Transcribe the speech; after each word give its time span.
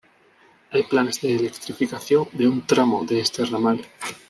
Hay 0.71 0.81
planes 0.81 1.21
de 1.21 1.35
electrificación 1.35 2.27
de 2.31 2.47
un 2.47 2.65
tramo 2.65 3.05
de 3.05 3.19
este 3.19 3.45
ramal. 3.45 3.85